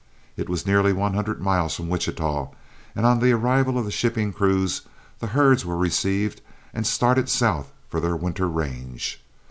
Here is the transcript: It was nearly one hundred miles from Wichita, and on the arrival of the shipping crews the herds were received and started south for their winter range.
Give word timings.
It 0.35 0.49
was 0.49 0.65
nearly 0.65 0.93
one 0.93 1.13
hundred 1.13 1.43
miles 1.43 1.75
from 1.75 1.87
Wichita, 1.87 2.49
and 2.95 3.05
on 3.05 3.19
the 3.19 3.33
arrival 3.33 3.77
of 3.77 3.85
the 3.85 3.91
shipping 3.91 4.33
crews 4.33 4.81
the 5.19 5.27
herds 5.27 5.63
were 5.63 5.77
received 5.77 6.41
and 6.73 6.87
started 6.87 7.29
south 7.29 7.71
for 7.87 7.99
their 7.99 8.15
winter 8.15 8.47
range. 8.47 9.21